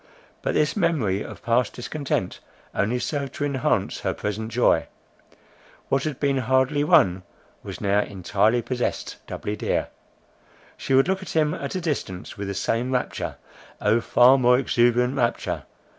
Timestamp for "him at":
11.35-11.75